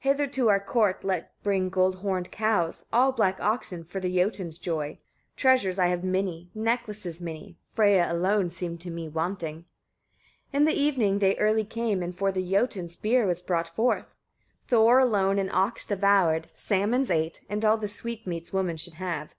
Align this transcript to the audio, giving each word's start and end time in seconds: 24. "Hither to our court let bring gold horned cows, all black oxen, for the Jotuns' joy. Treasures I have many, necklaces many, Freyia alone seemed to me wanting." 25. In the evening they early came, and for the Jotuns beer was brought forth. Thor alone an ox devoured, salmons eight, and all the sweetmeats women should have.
24. 0.00 0.10
"Hither 0.10 0.26
to 0.32 0.48
our 0.48 0.60
court 0.60 1.04
let 1.04 1.42
bring 1.42 1.68
gold 1.68 1.96
horned 1.96 2.30
cows, 2.30 2.86
all 2.90 3.12
black 3.12 3.38
oxen, 3.38 3.84
for 3.84 4.00
the 4.00 4.08
Jotuns' 4.08 4.58
joy. 4.58 4.96
Treasures 5.36 5.78
I 5.78 5.88
have 5.88 6.02
many, 6.02 6.48
necklaces 6.54 7.20
many, 7.20 7.58
Freyia 7.60 8.10
alone 8.10 8.50
seemed 8.50 8.80
to 8.80 8.90
me 8.90 9.10
wanting." 9.10 9.66
25. 10.52 10.54
In 10.54 10.64
the 10.64 10.72
evening 10.72 11.18
they 11.18 11.36
early 11.36 11.64
came, 11.66 12.02
and 12.02 12.16
for 12.16 12.32
the 12.32 12.40
Jotuns 12.42 12.96
beer 12.96 13.26
was 13.26 13.42
brought 13.42 13.68
forth. 13.68 14.16
Thor 14.66 14.98
alone 15.00 15.38
an 15.38 15.50
ox 15.52 15.84
devoured, 15.84 16.46
salmons 16.54 17.10
eight, 17.10 17.42
and 17.50 17.62
all 17.62 17.76
the 17.76 17.88
sweetmeats 17.88 18.54
women 18.54 18.78
should 18.78 18.94
have. 18.94 19.34